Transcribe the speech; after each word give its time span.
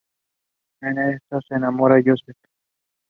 Who 0.81 0.87
could 0.95 0.95
be 0.95 1.17
the 1.51 1.59
double 1.59 1.93
agents? 1.93 2.21